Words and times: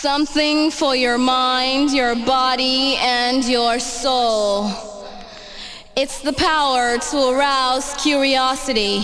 Something 0.00 0.70
for 0.70 0.94
your 0.94 1.18
mind, 1.18 1.90
your 1.90 2.14
body, 2.14 2.94
and 2.98 3.44
your 3.44 3.80
soul. 3.80 4.70
It's 5.96 6.20
the 6.20 6.32
power 6.34 6.98
to 6.98 7.30
arouse 7.30 7.94
curiosity. 7.94 9.02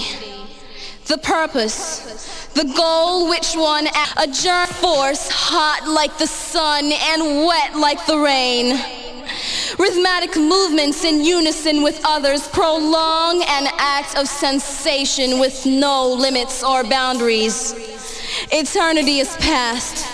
The 1.07 1.19
purpose, 1.19 2.49
the 2.55 2.73
goal 2.77 3.29
which 3.29 3.57
one 3.57 3.89
a 3.89 4.29
germ 4.29 4.69
force 4.69 5.29
hot 5.29 5.83
like 5.89 6.17
the 6.19 6.29
sun 6.29 6.85
and 6.85 7.45
wet 7.45 7.75
like 7.75 8.07
the 8.07 8.19
rain. 8.19 8.77
Rhythmic 9.77 10.37
movements 10.37 11.03
in 11.03 11.25
unison 11.25 11.83
with 11.83 12.01
others 12.05 12.47
prolong 12.47 13.43
an 13.43 13.67
act 13.79 14.17
of 14.17 14.29
sensation 14.29 15.41
with 15.41 15.67
no 15.67 16.09
limits 16.09 16.63
or 16.63 16.85
boundaries. 16.85 17.75
Eternity 18.53 19.19
is 19.19 19.37
past, 19.39 20.14